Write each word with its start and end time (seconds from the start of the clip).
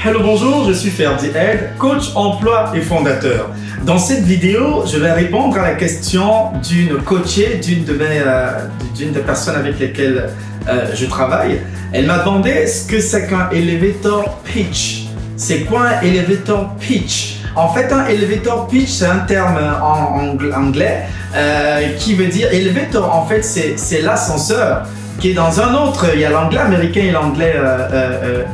Hello, 0.00 0.20
bonjour, 0.22 0.64
je 0.64 0.72
suis 0.74 0.90
Ferdi 0.90 1.26
Ed, 1.26 1.76
coach 1.76 2.12
emploi 2.14 2.70
et 2.72 2.80
fondateur. 2.80 3.50
Dans 3.82 3.98
cette 3.98 4.22
vidéo, 4.22 4.84
je 4.86 4.96
vais 4.96 5.10
répondre 5.10 5.58
à 5.58 5.62
la 5.62 5.74
question 5.74 6.52
d'une 6.62 6.98
coachée, 6.98 7.58
d'une 7.60 7.84
de 7.84 7.94
mes, 7.94 8.20
euh, 8.24 8.68
d'une 8.94 9.10
des 9.10 9.20
personnes 9.20 9.56
avec 9.56 9.80
lesquelles 9.80 10.30
euh, 10.68 10.86
je 10.94 11.04
travaille. 11.06 11.62
Elle 11.92 12.06
m'a 12.06 12.18
demandé 12.18 12.68
ce 12.68 12.86
que 12.86 13.00
c'est 13.00 13.26
qu'un 13.26 13.50
elevator 13.50 14.38
pitch. 14.44 15.08
C'est 15.36 15.62
quoi 15.62 15.88
un 15.88 16.00
elevator 16.02 16.76
pitch? 16.78 17.40
En 17.56 17.74
fait, 17.74 17.92
un 17.92 18.06
elevator 18.06 18.68
pitch, 18.68 18.90
c'est 18.90 19.06
un 19.06 19.18
terme 19.26 19.58
en 19.82 20.36
anglais 20.56 21.06
euh, 21.34 21.88
qui 21.98 22.14
veut 22.14 22.28
dire 22.28 22.52
elevator. 22.52 23.12
En 23.12 23.26
fait, 23.26 23.42
c'est 23.42 24.00
l'ascenseur 24.00 24.86
qui 25.18 25.30
est 25.30 25.34
dans 25.34 25.60
un 25.60 25.74
autre. 25.74 26.06
Il 26.14 26.20
y 26.20 26.24
a 26.24 26.30
l'anglais 26.30 26.60
américain 26.60 27.00
et 27.00 27.10
l'anglais 27.10 27.56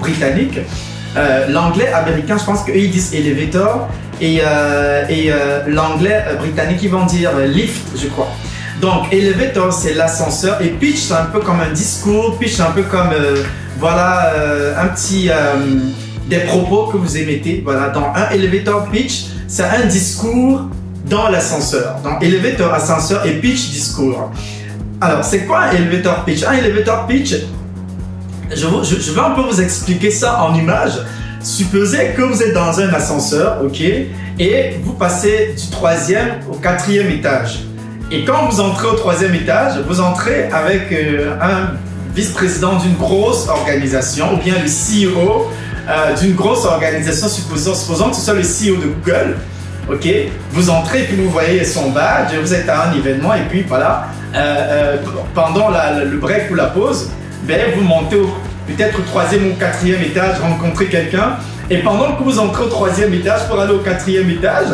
britannique. 0.01 0.61
Euh, 1.17 1.47
l'anglais 1.49 1.93
américain, 1.93 2.37
je 2.39 2.45
pense 2.45 2.65
qu'eux 2.65 2.77
ils 2.77 2.91
disent 2.91 3.15
elevator 3.15 3.89
et, 4.21 4.41
euh, 4.45 5.07
et 5.09 5.31
euh, 5.31 5.61
l'anglais 5.69 6.25
britannique 6.41 6.81
ils 6.83 6.91
vont 6.91 7.07
dire 7.07 7.31
lift, 7.47 7.87
je 7.97 8.09
crois. 8.09 8.31
Donc 8.81 9.13
elevator 9.13 9.73
c'est 9.73 9.95
l'ascenseur 9.95 10.61
et 10.61 10.71
pitch 10.71 10.99
c'est 10.99 11.15
un 11.15 11.27
peu 11.27 11.39
comme 11.39 11.61
un 11.61 11.73
discours, 11.73 12.37
pitch 12.39 12.55
c'est 12.57 12.63
un 12.63 12.73
peu 12.73 12.83
comme 12.83 13.11
voilà 13.79 14.33
un 14.77 14.89
petit 14.89 15.31
des 16.27 16.41
propos 16.41 16.87
que 16.87 16.97
vous 16.97 17.17
émettez. 17.17 17.63
Voilà 17.65 17.91
dans 17.91 18.13
un 18.15 18.31
elevator 18.31 18.91
pitch 18.91 19.27
c'est 19.47 19.63
un 19.63 19.87
discours 19.87 20.63
dans 21.07 21.29
l'ascenseur. 21.29 21.97
Donc 22.03 22.23
elevator 22.23 22.75
ascenseur 22.75 23.25
et 23.25 23.35
pitch 23.35 23.71
discours. 23.71 24.33
Alors 25.01 25.23
c'est 25.23 25.47
quoi 25.47 25.61
un 25.61 25.71
elevator 25.71 26.25
pitch? 26.25 26.43
Un 26.43 26.55
elevator 26.55 27.07
pitch 27.07 27.35
je, 28.51 29.13
vais 29.13 29.21
un 29.21 29.31
peu 29.31 29.43
vous 29.43 29.61
expliquer 29.61 30.11
ça 30.11 30.43
en 30.43 30.55
image. 30.55 30.93
Supposez 31.43 32.13
que 32.17 32.23
vous 32.23 32.43
êtes 32.43 32.55
dans 32.55 32.81
un 32.81 32.89
ascenseur, 32.95 33.59
ok, 33.63 33.81
et 33.81 34.77
vous 34.83 34.95
passez 34.95 35.55
du 35.57 35.71
troisième 35.71 36.41
au 36.51 36.55
quatrième 36.55 37.11
étage. 37.11 37.65
Et 38.11 38.25
quand 38.25 38.49
vous 38.49 38.61
entrez 38.61 38.87
au 38.89 38.95
troisième 38.95 39.35
étage, 39.35 39.79
vous 39.87 40.01
entrez 40.01 40.49
avec 40.53 40.93
euh, 40.93 41.35
un 41.41 41.77
vice-président 42.15 42.77
d'une 42.77 42.95
grosse 42.95 43.49
organisation, 43.49 44.35
ou 44.35 44.37
bien 44.39 44.55
le 44.55 44.69
CEO 44.69 45.51
euh, 45.89 46.17
d'une 46.19 46.35
grosse 46.35 46.65
organisation, 46.65 47.29
supposons 47.29 48.11
que 48.11 48.17
ce 48.17 48.23
soit 48.23 48.35
le 48.35 48.43
CEO 48.43 48.77
de 48.77 48.87
Google. 48.87 49.37
Ok, 49.91 50.09
vous 50.53 50.71
entrez 50.71 51.01
et 51.01 51.05
puis 51.05 51.17
vous 51.17 51.29
voyez 51.29 51.63
son 51.63 51.91
badge, 51.91 52.35
vous 52.41 52.55
êtes 52.55 52.69
à 52.71 52.89
un 52.89 52.95
événement 52.95 53.35
et 53.35 53.43
puis 53.51 53.63
voilà, 53.69 54.07
euh, 54.35 54.97
pendant 55.35 55.69
le 55.69 56.17
break 56.17 56.51
ou 56.51 56.55
la 56.55 56.67
pause, 56.67 57.11
ben, 57.47 57.61
vous 57.77 57.83
montez 57.83 58.17
peut-être 58.67 58.99
au 58.99 59.03
troisième 59.03 59.47
ou 59.47 59.55
quatrième 59.55 60.03
étage, 60.03 60.39
rencontrer 60.41 60.87
quelqu'un, 60.87 61.37
et 61.71 61.79
pendant 61.79 62.17
que 62.17 62.23
vous 62.23 62.39
entrez 62.39 62.65
au 62.65 62.69
troisième 62.69 63.13
étage 63.15 63.47
pour 63.49 63.61
aller 63.61 63.73
au 63.73 63.79
quatrième 63.79 64.29
étage, 64.31 64.69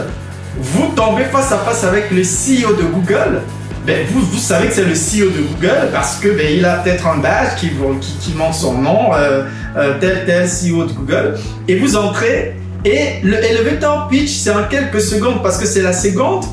vous 0.56 0.92
tombez 0.94 1.24
face 1.24 1.52
à 1.52 1.58
face 1.58 1.84
avec 1.84 2.10
le 2.10 2.22
CEO 2.22 2.74
de 2.74 2.82
Google. 2.82 3.42
Ben, 3.86 4.06
vous, 4.10 4.20
vous 4.20 4.38
savez 4.38 4.68
que 4.68 4.74
c'est 4.74 4.84
le 4.84 4.92
CEO 4.92 5.30
de 5.30 5.42
Google 5.54 5.88
parce 5.92 6.16
que 6.16 6.28
ben, 6.28 6.46
il 6.50 6.64
a 6.64 6.76
peut-être 6.76 7.06
un 7.06 7.16
badge 7.16 7.56
qui, 7.58 7.70
qui, 8.00 8.12
qui 8.18 8.34
montre 8.36 8.54
son 8.54 8.74
nom, 8.74 9.14
euh, 9.14 9.44
euh, 9.76 9.94
tel 10.00 10.24
tel 10.26 10.46
CEO 10.46 10.84
de 10.84 10.92
Google, 10.92 11.38
et 11.66 11.76
vous 11.76 11.96
entrez. 11.96 12.56
Et 12.84 13.20
le 13.22 13.36
elevator 13.36 14.08
pitch, 14.08 14.30
c'est 14.30 14.50
en 14.50 14.64
quelques 14.64 15.00
secondes 15.00 15.42
parce 15.42 15.58
que 15.58 15.66
c'est 15.66 15.82
la 15.82 15.92
seconde 15.92 16.44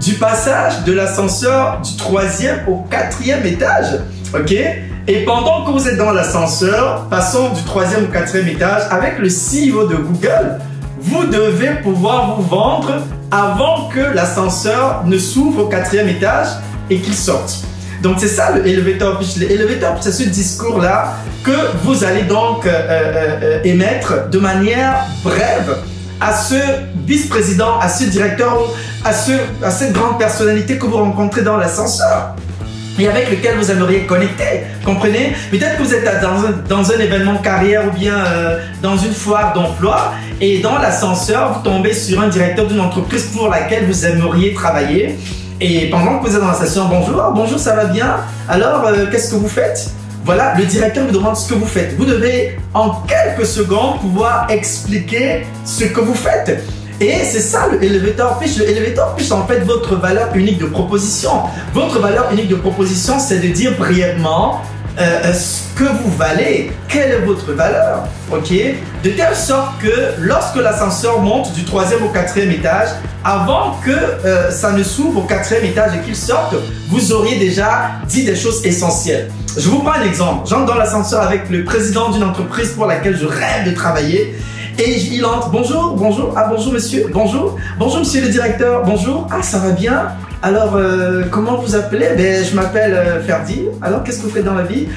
du 0.00 0.14
passage 0.14 0.84
de 0.84 0.92
l'ascenseur 0.92 1.80
du 1.80 1.96
troisième 1.96 2.60
au 2.68 2.84
quatrième 2.90 3.44
étage. 3.46 3.98
Ok 4.34 4.54
et 5.08 5.24
pendant 5.24 5.64
que 5.64 5.72
vous 5.72 5.88
êtes 5.88 5.96
dans 5.96 6.12
l'ascenseur, 6.12 7.08
passant 7.10 7.48
du 7.50 7.62
troisième 7.64 8.04
au 8.04 8.06
quatrième 8.06 8.46
étage, 8.46 8.82
avec 8.90 9.18
le 9.18 9.26
CEO 9.26 9.88
de 9.88 9.96
Google, 9.96 10.60
vous 11.00 11.24
devez 11.24 11.70
pouvoir 11.82 12.36
vous 12.36 12.46
vendre 12.46 13.02
avant 13.32 13.88
que 13.88 13.98
l'ascenseur 14.14 15.02
ne 15.04 15.18
s'ouvre 15.18 15.64
au 15.64 15.66
quatrième 15.66 16.08
étage 16.08 16.46
et 16.88 17.00
qu'il 17.00 17.14
sorte. 17.14 17.64
Donc 18.00 18.18
c'est 18.20 18.28
ça 18.28 18.52
le 18.52 18.64
elevator 18.64 19.18
pitch. 19.18 19.38
L'elevator 19.38 19.94
pitch, 19.94 20.04
c'est 20.04 20.12
ce 20.12 20.28
discours-là 20.28 21.14
que 21.42 21.50
vous 21.82 22.04
allez 22.04 22.22
donc 22.22 22.64
euh, 22.64 22.70
euh, 22.70 23.38
euh, 23.42 23.60
émettre 23.64 24.28
de 24.30 24.38
manière 24.38 25.06
brève 25.24 25.78
à 26.20 26.32
ce 26.32 26.54
vice-président, 27.06 27.80
à 27.80 27.88
ce 27.88 28.04
directeur, 28.04 28.56
à, 29.04 29.12
ce, 29.12 29.32
à 29.64 29.72
cette 29.72 29.92
grande 29.92 30.18
personnalité 30.18 30.78
que 30.78 30.86
vous 30.86 30.98
rencontrez 30.98 31.42
dans 31.42 31.56
l'ascenseur 31.56 32.36
et 32.98 33.08
avec 33.08 33.30
lequel 33.30 33.56
vous 33.56 33.70
aimeriez 33.70 34.06
connecter. 34.06 34.64
Comprenez? 34.84 35.32
Peut-être 35.50 35.78
que 35.78 35.82
vous 35.82 35.94
êtes 35.94 36.04
dans 36.20 36.44
un, 36.46 36.52
dans 36.68 36.92
un 36.92 36.98
événement 36.98 37.36
carrière 37.38 37.86
ou 37.86 37.90
bien 37.90 38.14
euh, 38.14 38.58
dans 38.82 38.96
une 38.96 39.12
foire 39.12 39.52
d'emploi 39.54 40.14
et 40.40 40.60
dans 40.60 40.78
l'ascenseur, 40.78 41.54
vous 41.54 41.70
tombez 41.70 41.94
sur 41.94 42.20
un 42.20 42.28
directeur 42.28 42.66
d'une 42.66 42.80
entreprise 42.80 43.26
pour 43.26 43.48
laquelle 43.48 43.86
vous 43.86 44.04
aimeriez 44.04 44.54
travailler. 44.54 45.18
Et 45.60 45.88
pendant 45.90 46.18
que 46.18 46.26
vous 46.26 46.34
êtes 46.34 46.40
dans 46.40 46.48
la 46.48 46.54
station, 46.54 46.86
bonjour, 46.86 47.22
bonjour, 47.34 47.58
ça 47.58 47.76
va 47.76 47.84
bien? 47.84 48.16
Alors, 48.48 48.84
euh, 48.86 49.06
qu'est-ce 49.10 49.30
que 49.30 49.36
vous 49.36 49.48
faites? 49.48 49.90
Voilà, 50.24 50.54
le 50.56 50.64
directeur 50.64 51.04
vous 51.06 51.12
demande 51.12 51.36
ce 51.36 51.48
que 51.48 51.54
vous 51.54 51.66
faites. 51.66 51.96
Vous 51.96 52.04
devez 52.04 52.58
en 52.74 52.90
quelques 53.06 53.46
secondes 53.46 54.00
pouvoir 54.00 54.46
expliquer 54.50 55.46
ce 55.64 55.84
que 55.84 56.00
vous 56.00 56.14
faites. 56.14 56.62
Et 57.00 57.24
c'est 57.24 57.40
ça 57.40 57.68
le 57.70 57.82
elevator 57.82 58.38
pitch. 58.38 58.58
Le 58.58 58.68
elevator 58.68 59.14
pitch, 59.16 59.30
en 59.32 59.46
fait, 59.46 59.60
votre 59.60 59.96
valeur 59.96 60.28
unique 60.34 60.58
de 60.58 60.66
proposition. 60.66 61.30
Votre 61.74 61.98
valeur 61.98 62.30
unique 62.32 62.48
de 62.48 62.56
proposition, 62.56 63.18
c'est 63.18 63.38
de 63.38 63.48
dire 63.48 63.76
brièvement 63.78 64.60
euh, 64.98 65.20
euh, 65.24 65.32
ce 65.32 65.74
que 65.74 65.84
vous 65.84 66.10
valez, 66.18 66.70
quelle 66.86 67.12
est 67.12 67.20
votre 67.20 67.50
valeur, 67.52 68.04
ok? 68.30 68.52
De 69.02 69.10
telle 69.10 69.34
sorte 69.34 69.80
que 69.80 69.90
lorsque 70.20 70.56
l'ascenseur 70.56 71.22
monte 71.22 71.54
du 71.54 71.64
troisième 71.64 72.04
au 72.04 72.08
quatrième 72.10 72.50
étage, 72.50 72.88
avant 73.24 73.78
que 73.82 73.90
euh, 73.90 74.50
ça 74.50 74.72
ne 74.72 74.82
s'ouvre 74.82 75.20
au 75.20 75.22
quatrième 75.22 75.64
étage 75.64 75.92
et 75.96 76.00
qu'il 76.04 76.14
sorte, 76.14 76.54
vous 76.90 77.12
auriez 77.12 77.38
déjà 77.38 77.92
dit 78.06 78.24
des 78.24 78.36
choses 78.36 78.66
essentielles. 78.66 79.30
Je 79.56 79.66
vous 79.70 79.78
prends 79.78 79.92
un 79.92 80.04
exemple. 80.04 80.46
J'entre 80.46 80.66
dans 80.66 80.74
l'ascenseur 80.74 81.22
avec 81.22 81.48
le 81.48 81.64
président 81.64 82.10
d'une 82.10 82.24
entreprise 82.24 82.72
pour 82.72 82.84
laquelle 82.84 83.16
je 83.16 83.26
rêve 83.26 83.64
de 83.64 83.74
travailler 83.74 84.34
et 84.78 84.98
il 84.98 85.24
entre. 85.24 85.50
Bonjour, 85.50 85.96
bonjour. 85.96 86.32
Ah, 86.36 86.48
bonjour 86.48 86.72
monsieur. 86.72 87.06
Bonjour. 87.12 87.58
Bonjour 87.78 88.00
monsieur 88.00 88.22
le 88.22 88.28
directeur. 88.28 88.84
Bonjour. 88.84 89.26
Ah, 89.30 89.42
ça 89.42 89.58
va 89.58 89.70
bien. 89.70 90.08
Alors, 90.42 90.74
euh, 90.74 91.22
comment 91.30 91.56
vous 91.56 91.76
appelez? 91.76 92.08
Ben, 92.16 92.44
je 92.44 92.56
m'appelle 92.56 92.94
euh. 92.94 93.20
Alors, 93.80 94.02
qu'est-ce 94.02 94.18
que 94.18 94.24
vous 94.24 94.30
faites 94.30 94.44
dans 94.44 94.54
la 94.54 94.64
vie? 94.64 94.88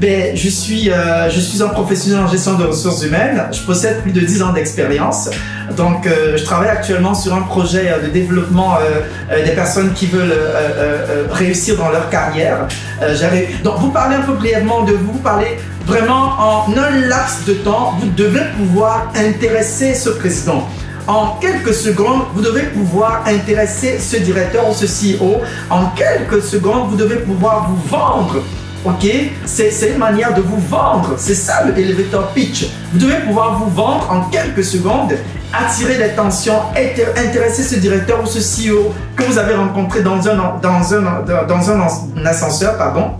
Ben, 0.00 0.34
je 0.34 0.48
suis, 0.48 0.90
euh, 0.90 1.28
je 1.28 1.40
suis 1.40 1.62
un 1.62 1.68
professionnel 1.68 2.24
en 2.24 2.26
gestion 2.26 2.54
de 2.54 2.64
ressources 2.64 3.04
humaines. 3.04 3.42
Je 3.52 3.60
possède 3.60 4.00
plus 4.00 4.12
de 4.12 4.20
10 4.20 4.42
ans 4.42 4.52
d'expérience. 4.54 5.28
Donc, 5.76 6.08
je 6.08 6.42
travaille 6.42 6.70
actuellement 6.70 7.14
sur 7.14 7.34
un 7.34 7.42
projet 7.42 7.94
de 8.02 8.08
développement 8.08 8.78
des 9.32 9.52
personnes 9.52 9.92
qui 9.92 10.06
veulent 10.06 10.34
réussir 11.30 11.76
dans 11.76 11.90
leur 11.90 12.10
carrière. 12.10 12.66
Donc, 13.62 13.78
vous 13.78 13.90
parlez 13.90 14.16
un 14.16 14.22
peu 14.22 14.32
brièvement 14.32 14.82
de 14.82 14.94
vous. 14.94 15.12
Vous 15.12 15.18
parlez 15.20 15.58
vraiment 15.86 16.34
en 16.38 16.72
un 16.76 17.06
laps 17.06 17.44
de 17.46 17.54
temps, 17.54 17.94
vous 18.00 18.08
devez 18.10 18.42
pouvoir 18.56 19.12
intéresser 19.14 19.94
ce 19.94 20.10
président. 20.10 20.66
En 21.06 21.36
quelques 21.40 21.74
secondes, 21.74 22.22
vous 22.34 22.42
devez 22.42 22.62
pouvoir 22.62 23.24
intéresser 23.26 23.98
ce 23.98 24.16
directeur 24.16 24.68
ou 24.68 24.74
ce 24.74 24.86
CEO. 24.86 25.40
En 25.68 25.86
quelques 25.90 26.42
secondes, 26.42 26.88
vous 26.88 26.96
devez 26.96 27.16
pouvoir 27.16 27.68
vous 27.68 27.88
vendre. 27.88 28.42
Ok? 28.84 29.06
C'est 29.44 29.90
une 29.90 29.98
manière 29.98 30.34
de 30.34 30.40
vous 30.40 30.60
vendre. 30.68 31.14
C'est 31.18 31.34
ça 31.34 31.64
le 31.64 31.78
elevator 31.78 32.28
pitch. 32.32 32.66
Vous 32.92 32.98
devez 32.98 33.18
pouvoir 33.26 33.58
vous 33.58 33.70
vendre 33.70 34.10
en 34.10 34.30
quelques 34.30 34.64
secondes, 34.64 35.12
attirer 35.52 35.98
l'attention, 35.98 36.54
intéresser 37.16 37.62
ce 37.62 37.76
directeur 37.76 38.22
ou 38.22 38.26
ce 38.26 38.38
CEO 38.38 38.92
que 39.16 39.24
vous 39.24 39.38
avez 39.38 39.54
rencontré 39.54 40.02
dans 40.02 40.26
un, 40.28 40.58
dans 40.62 40.94
un, 40.94 41.44
dans 41.46 41.70
un 41.70 42.24
ascenseur. 42.24 42.78
Pardon 42.78 43.10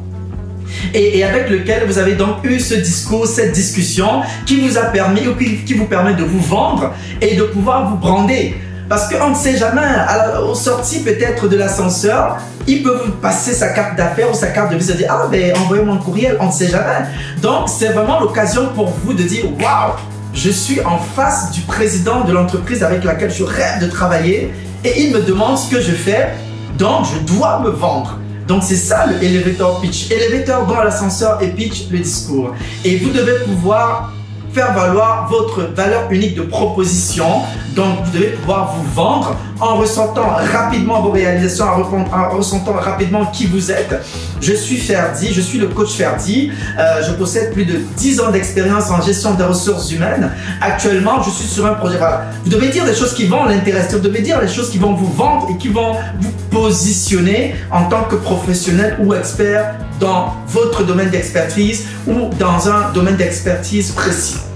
et, 0.94 1.22
avec 1.24 1.50
lequel 1.50 1.86
vous 1.86 1.98
avez 1.98 2.14
donc 2.14 2.44
eu 2.44 2.58
ce 2.60 2.74
discours, 2.74 3.26
cette 3.26 3.52
discussion 3.52 4.22
qui 4.46 4.60
vous 4.60 4.78
a 4.78 4.82
permis 4.82 5.26
ou 5.26 5.34
qui, 5.34 5.74
vous 5.74 5.86
permet 5.86 6.14
de 6.14 6.24
vous 6.24 6.40
vendre 6.40 6.92
et 7.20 7.36
de 7.36 7.42
pouvoir 7.42 7.90
vous 7.90 7.96
brander. 7.96 8.54
Parce 8.90 9.08
qu'on 9.08 9.30
ne 9.30 9.36
sait 9.36 9.56
jamais, 9.56 9.86
à 9.86 10.42
au 10.42 10.52
sortie 10.52 11.04
peut-être 11.04 11.46
de 11.46 11.56
l'ascenseur, 11.56 12.38
il 12.66 12.82
peut 12.82 13.00
vous 13.06 13.12
passer 13.12 13.52
sa 13.52 13.68
carte 13.68 13.96
d'affaires 13.96 14.28
ou 14.28 14.34
sa 14.34 14.48
carte 14.48 14.72
de 14.72 14.76
visite 14.76 14.96
et 14.96 14.98
dire 14.98 15.12
Ah, 15.16 15.28
ben 15.30 15.56
envoyez-moi 15.58 15.94
un 15.94 15.98
courriel, 15.98 16.36
on 16.40 16.46
ne 16.46 16.50
sait 16.50 16.66
jamais. 16.66 17.06
Donc, 17.40 17.68
c'est 17.68 17.90
vraiment 17.90 18.18
l'occasion 18.18 18.70
pour 18.74 18.88
vous 19.04 19.14
de 19.14 19.22
dire 19.22 19.44
Waouh, 19.44 19.92
je 20.34 20.50
suis 20.50 20.80
en 20.80 20.98
face 20.98 21.52
du 21.52 21.60
président 21.60 22.24
de 22.24 22.32
l'entreprise 22.32 22.82
avec 22.82 23.04
laquelle 23.04 23.30
je 23.30 23.44
rêve 23.44 23.80
de 23.80 23.86
travailler 23.86 24.52
et 24.82 25.02
il 25.02 25.14
me 25.14 25.20
demande 25.20 25.56
ce 25.56 25.70
que 25.70 25.80
je 25.80 25.92
fais, 25.92 26.30
donc 26.76 27.06
je 27.14 27.32
dois 27.32 27.60
me 27.60 27.70
vendre. 27.70 28.18
Donc 28.48 28.64
c'est 28.64 28.74
ça 28.74 29.06
le 29.06 29.22
elevator 29.22 29.80
pitch. 29.80 30.10
Elevator 30.10 30.66
dans 30.66 30.82
l'ascenseur 30.82 31.40
et 31.40 31.50
pitch 31.50 31.88
le 31.92 31.98
discours. 31.98 32.56
Et 32.84 32.96
vous 32.96 33.10
devez 33.10 33.38
pouvoir 33.44 34.12
faire 34.52 34.72
valoir 34.74 35.28
votre 35.30 35.62
valeur 35.74 36.10
unique 36.10 36.34
de 36.34 36.42
proposition. 36.42 37.26
Donc 37.74 38.04
vous 38.04 38.10
devez 38.12 38.30
pouvoir 38.30 38.74
vous 38.74 38.90
vendre 38.92 39.36
en 39.60 39.76
ressentant 39.76 40.28
rapidement 40.52 41.00
vos 41.02 41.10
réalisations, 41.10 41.66
en, 41.66 42.30
ressentant 42.30 42.72
rapidement 42.72 43.26
qui 43.26 43.46
vous 43.46 43.70
êtes. 43.70 43.94
Je 44.40 44.52
suis 44.52 44.76
Ferdi, 44.76 45.32
je 45.32 45.40
suis 45.40 45.58
le 45.58 45.68
coach 45.68 45.92
Ferdi. 45.92 46.50
Euh, 46.78 47.02
je 47.06 47.12
possède 47.12 47.52
plus 47.52 47.64
de 47.64 47.78
10 47.96 48.20
ans 48.20 48.30
d'expérience 48.30 48.90
en 48.90 49.00
gestion 49.00 49.34
des 49.34 49.44
ressources 49.44 49.90
humaines. 49.92 50.30
Actuellement, 50.60 51.22
je 51.22 51.30
suis 51.30 51.48
sur 51.48 51.66
un 51.66 51.74
projet. 51.74 51.98
Voilà. 51.98 52.24
Vous 52.44 52.50
devez 52.50 52.68
dire 52.68 52.84
des 52.84 52.94
choses 52.94 53.14
qui 53.14 53.26
vont 53.26 53.44
l'intéresser. 53.44 53.96
Vous 53.96 54.02
devez 54.02 54.22
dire 54.22 54.40
les 54.40 54.48
choses 54.48 54.70
qui 54.70 54.78
vont 54.78 54.94
vous 54.94 55.12
vendre 55.12 55.48
et 55.50 55.56
qui 55.58 55.68
vont 55.68 55.92
vous 56.20 56.32
positionner 56.50 57.54
en 57.70 57.84
tant 57.84 58.04
que 58.04 58.16
professionnel 58.16 58.96
ou 59.00 59.14
expert 59.14 59.74
dans 59.98 60.34
votre 60.48 60.84
domaine 60.84 61.10
d'expertise 61.10 61.86
ou 62.06 62.30
dans 62.38 62.68
un 62.68 62.92
domaine 62.92 63.16
d'expertise 63.16 63.92
précis. 63.92 64.49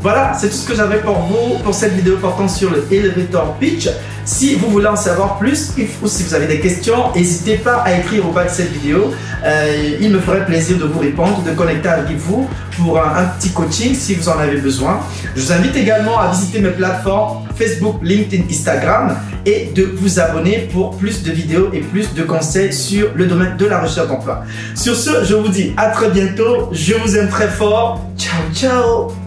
Voilà, 0.00 0.32
c'est 0.38 0.48
tout 0.48 0.54
ce 0.54 0.68
que 0.68 0.76
j'avais 0.76 0.98
pour 0.98 1.18
vous 1.18 1.58
pour 1.58 1.74
cette 1.74 1.94
vidéo 1.94 2.16
portant 2.18 2.48
sur 2.48 2.70
le 2.70 2.86
elevator 2.90 3.56
pitch. 3.58 3.88
Si 4.24 4.54
vous 4.54 4.68
voulez 4.68 4.86
en 4.86 4.96
savoir 4.96 5.38
plus 5.38 5.72
ou 6.02 6.06
si 6.06 6.22
vous 6.22 6.34
avez 6.34 6.46
des 6.46 6.60
questions, 6.60 7.12
n'hésitez 7.14 7.56
pas 7.56 7.76
à 7.78 7.98
écrire 7.98 8.28
au 8.28 8.30
bas 8.30 8.44
de 8.44 8.50
cette 8.50 8.70
vidéo. 8.70 9.12
Euh, 9.44 9.96
il 10.00 10.10
me 10.10 10.20
ferait 10.20 10.44
plaisir 10.44 10.76
de 10.78 10.84
vous 10.84 11.00
répondre, 11.00 11.42
de 11.42 11.50
connecter 11.52 11.88
avec 11.88 12.16
vous 12.16 12.48
pour 12.76 13.00
un, 13.00 13.24
petit 13.38 13.50
coaching 13.50 13.94
si 13.94 14.14
vous 14.14 14.28
en 14.28 14.38
avez 14.38 14.58
besoin. 14.58 15.00
Je 15.34 15.40
vous 15.40 15.52
invite 15.52 15.74
également 15.76 16.18
à 16.20 16.30
visiter 16.30 16.60
mes 16.60 16.70
plateformes 16.70 17.48
Facebook, 17.56 17.96
LinkedIn, 18.02 18.44
Instagram 18.48 19.16
et 19.44 19.70
de 19.74 19.82
vous 19.96 20.20
abonner 20.20 20.68
pour 20.72 20.96
plus 20.96 21.22
de 21.22 21.32
vidéos 21.32 21.70
et 21.72 21.80
plus 21.80 22.14
de 22.14 22.22
conseils 22.22 22.72
sur 22.72 23.08
le 23.14 23.26
domaine 23.26 23.56
de 23.56 23.66
la 23.66 23.80
recherche 23.80 24.08
d'emploi. 24.08 24.44
Sur 24.76 24.94
ce, 24.94 25.24
je 25.24 25.34
vous 25.34 25.48
dis 25.48 25.72
à 25.76 25.86
très 25.86 26.10
bientôt. 26.10 26.68
Je 26.70 26.94
vous 26.94 27.16
aime 27.16 27.28
très 27.28 27.48
fort. 27.48 28.04
Ciao, 28.16 28.42
ciao 28.54 29.17